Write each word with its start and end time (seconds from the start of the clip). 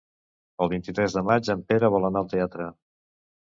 El 0.65 0.71
vint-i-tres 0.71 1.17
de 1.19 1.23
maig 1.29 1.53
en 1.57 1.63
Pere 1.69 1.95
vol 1.99 2.11
anar 2.13 2.27
al 2.27 2.35
teatre. 2.35 2.71